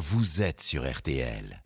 [0.00, 1.62] vous êtes sur RTL.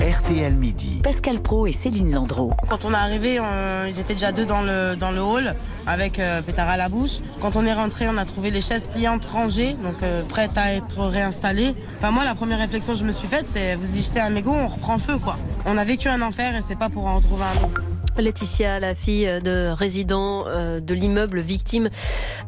[0.00, 1.00] RTL Midi.
[1.02, 2.52] Pascal Pro et Céline Landreau.
[2.68, 5.54] Quand on est arrivé, on- ils étaient déjà deux dans le, dans le hall
[5.88, 7.18] avec euh, pétard à la bouche.
[7.40, 10.72] Quand on est rentré, on a trouvé les chaises pliantes rangées, donc euh, prêtes à
[10.72, 11.74] être réinstallées.
[11.98, 14.30] Enfin moi, la première réflexion que je me suis faite, c'est vous y jetez un
[14.30, 15.36] mégot, on reprend feu quoi.
[15.66, 17.82] On a vécu un enfer et c'est pas pour en retrouver un autre.
[18.18, 21.88] Laetitia, la fille de résident euh, de l'immeuble victime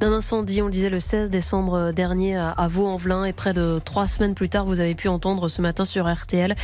[0.00, 3.80] d'un incendie, on le disait le 16 décembre dernier à à Vaux-en-Velin et près de
[3.84, 6.56] trois semaines plus tard, vous avez pu entendre ce matin sur RTL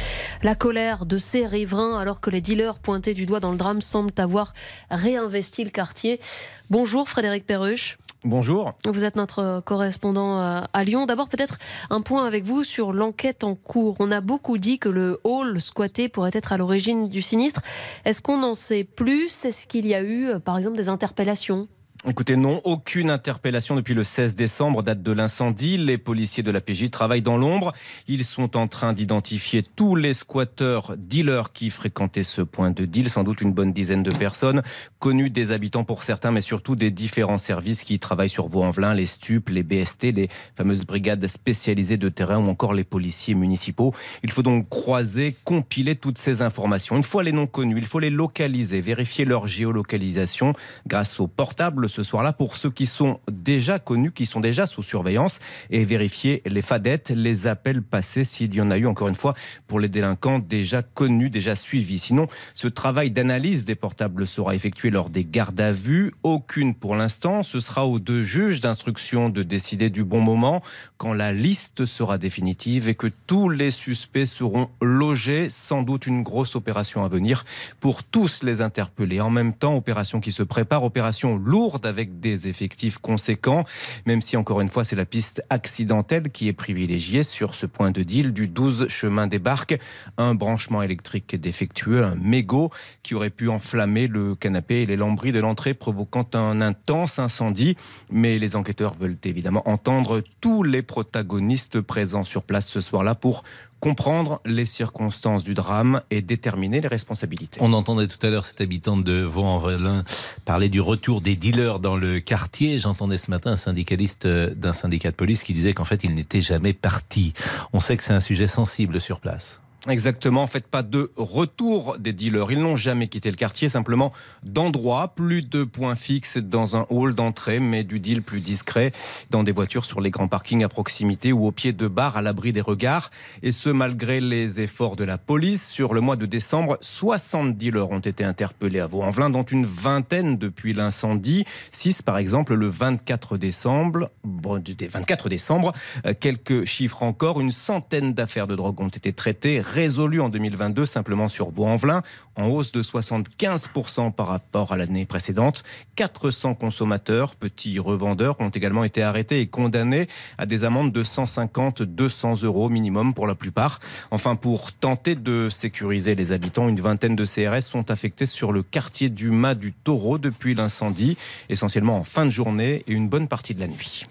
[0.42, 3.80] la colère de ces riverains alors que les dealers pointés du doigt dans le drame
[3.80, 4.52] semblent avoir
[4.90, 6.20] réinvesti le quartier.
[6.68, 7.96] Bonjour Frédéric Perruche.
[8.24, 8.74] Bonjour.
[8.84, 11.06] Vous êtes notre correspondant euh, à Lyon.
[11.06, 11.56] D'abord, peut-être
[11.88, 13.96] un point avec vous sur l'enquête en cours.
[14.00, 17.62] On a beaucoup dit que le hall squatté pourrait être à l'origine du sinistre.
[18.04, 19.46] Est-ce qu'on en sait plus?
[19.46, 21.68] Est-ce qu'il y a eu, euh, par exemple, des interpellations
[22.08, 25.76] Écoutez, non, aucune interpellation depuis le 16 décembre, date de l'incendie.
[25.76, 27.72] Les policiers de la PJ travaillent dans l'ombre.
[28.06, 33.10] Ils sont en train d'identifier tous les squatteurs, dealers qui fréquentaient ce point de deal,
[33.10, 34.62] sans doute une bonne dizaine de personnes,
[35.00, 39.06] connues des habitants pour certains, mais surtout des différents services qui travaillent sur Vaux-en-Velin, les
[39.06, 43.92] STUP, les BST, les fameuses brigades spécialisées de terrain ou encore les policiers municipaux.
[44.22, 46.96] Il faut donc croiser, compiler toutes ces informations.
[46.96, 50.52] Une fois les noms connus, il faut les localiser, vérifier leur géolocalisation
[50.86, 54.82] grâce au portable ce soir-là pour ceux qui sont déjà connus, qui sont déjà sous
[54.82, 55.38] surveillance
[55.70, 59.32] et vérifier les fadettes, les appels passés s'il y en a eu encore une fois
[59.66, 61.98] pour les délinquants déjà connus, déjà suivis.
[61.98, 66.12] Sinon, ce travail d'analyse des portables sera effectué lors des gardes à vue.
[66.22, 67.42] Aucune pour l'instant.
[67.42, 70.60] Ce sera aux deux juges d'instruction de décider du bon moment
[70.98, 75.48] quand la liste sera définitive et que tous les suspects seront logés.
[75.48, 77.46] Sans doute une grosse opération à venir
[77.80, 79.22] pour tous les interpeller.
[79.22, 83.64] En même temps, opération qui se prépare, opération lourde avec des effectifs conséquents,
[84.06, 87.90] même si encore une fois c'est la piste accidentelle qui est privilégiée sur ce point
[87.90, 89.78] de deal du 12 chemin des Barques.
[90.18, 92.70] Un branchement électrique défectueux, un mégot
[93.02, 97.76] qui aurait pu enflammer le canapé et les lambris de l'entrée provoquant un intense incendie.
[98.10, 103.44] Mais les enquêteurs veulent évidemment entendre tous les protagonistes présents sur place ce soir-là pour
[103.80, 107.60] comprendre les circonstances du drame et déterminer les responsabilités.
[107.62, 110.04] On entendait tout à l'heure cette habitante de Vaux-en-Velin
[110.44, 112.78] parler du retour des dealers dans le quartier.
[112.78, 116.14] J'entendais ce matin un syndicaliste euh, d'un syndicat de police qui disait qu'en fait, il
[116.14, 117.32] n'était jamais parti.
[117.72, 119.60] On sait que c'est un sujet sensible sur place.
[119.88, 122.50] Exactement, en fait, pas de retour des dealers.
[122.50, 127.14] Ils n'ont jamais quitté le quartier, simplement d'endroits, plus de points fixes dans un hall
[127.14, 128.90] d'entrée, mais du deal plus discret,
[129.30, 132.22] dans des voitures sur les grands parkings à proximité ou au pied de bars à
[132.22, 133.10] l'abri des regards.
[133.44, 135.68] Et ce, malgré les efforts de la police.
[135.68, 140.36] Sur le mois de décembre, 60 dealers ont été interpellés à Vaux-en-Velin, dont une vingtaine
[140.36, 141.44] depuis l'incendie.
[141.70, 144.10] 6, par exemple, le 24 décembre.
[144.24, 145.72] Bon, du 24 décembre,
[146.06, 147.40] Euh, quelques chiffres encore.
[147.40, 152.00] Une centaine d'affaires de drogue ont été traitées résolu en 2022 simplement sur Vaux-en-Velin,
[152.36, 155.64] en hausse de 75% par rapport à l'année précédente.
[155.96, 162.42] 400 consommateurs, petits revendeurs, ont également été arrêtés et condamnés à des amendes de 150-200
[162.44, 163.78] euros minimum pour la plupart.
[164.10, 168.62] Enfin, pour tenter de sécuriser les habitants, une vingtaine de CRS sont affectés sur le
[168.62, 171.18] quartier du Mas du Taureau depuis l'incendie,
[171.50, 174.04] essentiellement en fin de journée et une bonne partie de la nuit.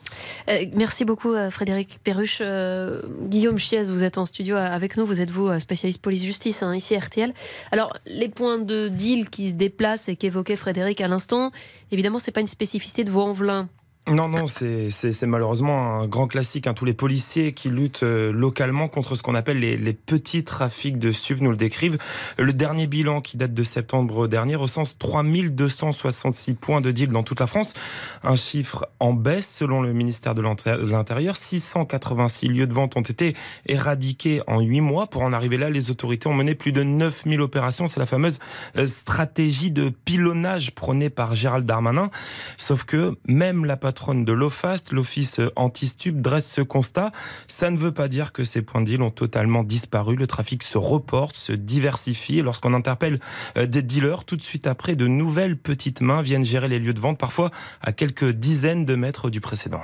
[0.50, 2.40] Euh, Merci beaucoup euh, Frédéric Perruche.
[2.42, 5.06] Euh, Guillaume Chiez, vous êtes en studio avec nous.
[5.06, 7.34] Vous êtes vous spécialiste police-justice hein, ici RTL.
[7.72, 11.52] Alors les points de deal qui se déplacent et qu'évoquait Frédéric à l'instant,
[11.92, 13.70] évidemment c'est pas une spécificité de Vaux-en-Velin.
[14.08, 16.68] Non, non, c'est malheureusement un grand classique.
[16.68, 16.76] hein.
[16.76, 21.00] Tous les policiers qui luttent euh, localement contre ce qu'on appelle les, les petits trafics
[21.00, 21.98] de stupes nous le décrivent.
[22.38, 27.40] Le dernier bilan qui date de septembre dernier recense 3266 points de deal dans toute
[27.40, 27.74] la France.
[28.22, 31.36] Un chiffre en baisse selon le ministère de l'Inté- de l'Intérieur.
[31.36, 33.36] 686 lieux de vente ont été
[33.66, 35.08] éradiqués en 8 mois.
[35.08, 37.88] Pour en arriver là, les autorités ont mené plus de 9000 opérations.
[37.88, 38.38] C'est la fameuse
[38.78, 42.12] euh, stratégie de pilonnage prônée par Gérald Darmanin.
[42.60, 43.78] Sauf que même la
[44.13, 47.11] de l'OFAST, l'Office anti-stup, dresse ce constat.
[47.47, 50.15] Ça ne veut pas dire que ces points de deal ont totalement disparu.
[50.15, 52.42] Le trafic se reporte, se diversifie.
[52.42, 53.19] Lorsqu'on interpelle
[53.57, 56.94] euh, des dealers, tout de suite après, de nouvelles petites mains viennent gérer les lieux
[56.94, 57.51] de vente, parfois
[57.81, 59.81] à quelques dizaines de mètres du précédent.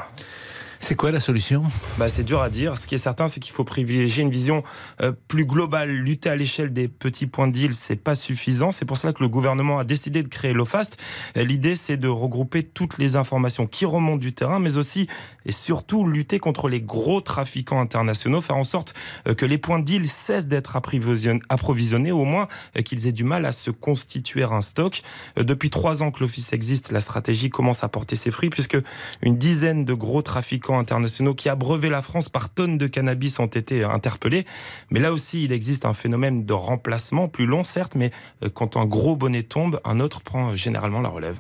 [0.84, 1.64] C'est quoi la solution?
[2.00, 2.78] Bah, C'est dur à dire.
[2.78, 4.64] Ce qui est certain, c'est qu'il faut privilégier une vision
[5.02, 5.92] euh, plus globale.
[5.92, 8.72] Lutter à l'échelle des petits points de deal, c'est pas suffisant.
[8.72, 10.98] C'est pour cela que le gouvernement a décidé de créer l'OFAST.
[11.38, 15.08] Euh, L'idée, c'est de regrouper toutes les informations qui remontent du terrain, mais aussi
[15.46, 18.94] et surtout lutter contre les gros trafiquants internationaux, faire en sorte
[19.28, 22.48] euh, que les points de deal cessent d'être approvisionn- approvisionnés, au moins
[22.84, 25.04] qu'ils aient du mal à se constituer un stock.
[25.38, 28.78] Depuis trois ans que l'Office existe, la stratégie commence à porter ses fruits, puisque
[29.22, 33.40] une dizaine de gros trafiquants trafiquants internationaux qui abreuvaient la France par tonnes de cannabis
[33.40, 34.46] ont été interpellés.
[34.90, 38.12] Mais là aussi, il existe un phénomène de remplacement, plus long certes, mais
[38.44, 41.40] euh, quand un gros bonnet tombe, un autre prend généralement la relève.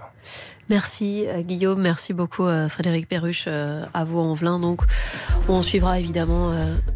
[0.72, 4.58] Merci euh, Guillaume, merci beaucoup euh, Frédéric Perruche euh, à vous en Velin.
[4.58, 4.84] Donc
[5.50, 6.54] on suivra évidemment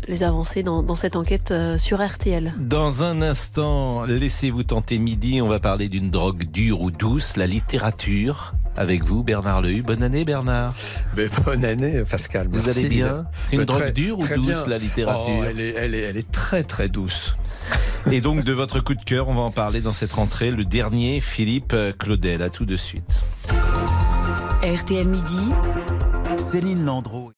[0.07, 2.53] les avancées dans, cette enquête sur RTL.
[2.57, 7.47] Dans un instant, laissez-vous tenter midi, on va parler d'une drogue dure ou douce, la
[7.47, 8.53] littérature.
[8.77, 9.81] Avec vous, Bernard Lehu.
[9.81, 10.73] Bonne année, Bernard.
[11.15, 12.47] Mais bonne année, Pascal.
[12.47, 15.95] Vous allez bien C'est une drogue dure ou douce, la littérature oh, elle, est, elle,
[15.95, 17.35] est, elle est très très douce.
[18.11, 20.51] Et donc de votre coup de cœur, on va en parler dans cette rentrée.
[20.51, 22.41] Le dernier, Philippe Claudel.
[22.41, 23.23] À tout de suite.
[24.63, 25.49] RTL Midi.
[26.37, 27.31] Céline Landreau.